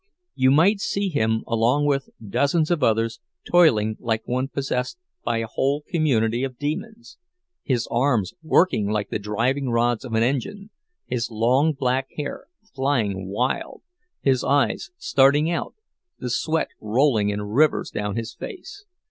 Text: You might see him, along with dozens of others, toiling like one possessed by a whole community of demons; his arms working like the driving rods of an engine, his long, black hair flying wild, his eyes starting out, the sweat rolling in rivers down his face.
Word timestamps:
You 0.33 0.49
might 0.49 0.79
see 0.79 1.09
him, 1.09 1.43
along 1.45 1.85
with 1.85 2.09
dozens 2.27 2.71
of 2.71 2.81
others, 2.81 3.19
toiling 3.47 3.97
like 3.99 4.27
one 4.27 4.47
possessed 4.47 4.97
by 5.23 5.37
a 5.37 5.45
whole 5.45 5.83
community 5.87 6.43
of 6.43 6.57
demons; 6.57 7.19
his 7.61 7.87
arms 7.91 8.33
working 8.41 8.89
like 8.89 9.09
the 9.09 9.19
driving 9.19 9.69
rods 9.69 10.03
of 10.03 10.15
an 10.15 10.23
engine, 10.23 10.71
his 11.05 11.29
long, 11.29 11.73
black 11.73 12.07
hair 12.17 12.47
flying 12.73 13.29
wild, 13.29 13.83
his 14.21 14.43
eyes 14.43 14.89
starting 14.97 15.51
out, 15.51 15.75
the 16.17 16.31
sweat 16.31 16.69
rolling 16.79 17.29
in 17.29 17.43
rivers 17.43 17.91
down 17.91 18.15
his 18.15 18.33
face. 18.33 18.85